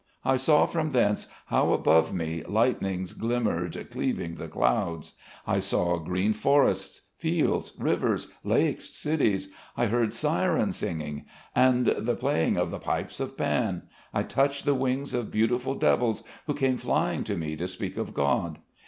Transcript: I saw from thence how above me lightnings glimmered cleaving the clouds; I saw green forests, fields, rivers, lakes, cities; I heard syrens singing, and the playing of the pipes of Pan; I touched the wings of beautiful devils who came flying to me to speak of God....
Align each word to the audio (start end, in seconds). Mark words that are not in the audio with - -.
I 0.25 0.35
saw 0.35 0.65
from 0.65 0.89
thence 0.89 1.27
how 1.45 1.73
above 1.73 2.11
me 2.11 2.43
lightnings 2.47 3.13
glimmered 3.13 3.87
cleaving 3.91 4.33
the 4.33 4.47
clouds; 4.47 5.13
I 5.45 5.59
saw 5.59 5.97
green 5.99 6.33
forests, 6.33 7.01
fields, 7.19 7.73
rivers, 7.77 8.29
lakes, 8.43 8.89
cities; 8.97 9.49
I 9.77 9.85
heard 9.85 10.09
syrens 10.11 10.77
singing, 10.77 11.25
and 11.53 11.85
the 11.85 12.15
playing 12.15 12.57
of 12.57 12.71
the 12.71 12.79
pipes 12.79 13.19
of 13.19 13.37
Pan; 13.37 13.83
I 14.11 14.23
touched 14.23 14.65
the 14.65 14.73
wings 14.73 15.13
of 15.13 15.29
beautiful 15.29 15.75
devils 15.75 16.23
who 16.47 16.55
came 16.55 16.77
flying 16.77 17.23
to 17.25 17.37
me 17.37 17.55
to 17.57 17.67
speak 17.67 17.95
of 17.95 18.15
God.... 18.15 18.57